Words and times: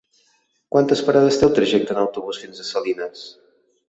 Quantes 0.75 1.03
parades 1.09 1.37
té 1.41 1.45
el 1.47 1.53
trajecte 1.59 1.93
en 1.97 1.99
autobús 2.05 2.39
fins 2.45 2.63
a 2.65 2.65
Salines? 2.71 3.23